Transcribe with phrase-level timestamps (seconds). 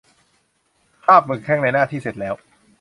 [1.03, 2.35] คราบหมึกแห้ง ในหน้าที่เสร็จแล้ว